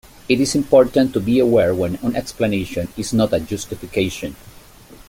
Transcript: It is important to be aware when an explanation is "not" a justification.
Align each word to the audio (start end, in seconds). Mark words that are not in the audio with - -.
It 0.27 0.41
is 0.41 0.55
important 0.55 1.13
to 1.13 1.19
be 1.19 1.37
aware 1.37 1.75
when 1.75 1.97
an 1.97 2.15
explanation 2.15 2.87
is 2.97 3.13
"not" 3.13 3.33
a 3.33 3.39
justification. 3.39 4.35